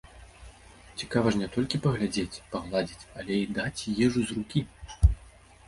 [1.01, 4.67] Цікава ж не толькі паглядзець, пагладзіць, але і даць ежу з рукі!